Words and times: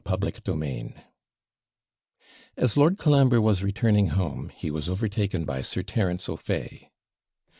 CHAPTER 0.03 0.31
XVII 0.35 0.95
As 2.57 2.75
Lord 2.75 2.97
Colambre 2.97 3.39
was 3.39 3.61
returning 3.61 4.07
home, 4.07 4.49
he 4.49 4.71
was 4.71 4.89
overtaken 4.89 5.45
by 5.45 5.61
Sir 5.61 5.83
Terence 5.83 6.27
O'Fay. 6.27 6.89